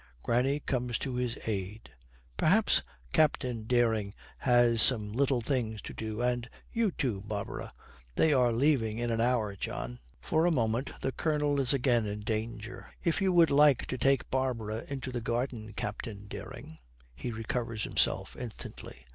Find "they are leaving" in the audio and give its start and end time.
8.15-8.97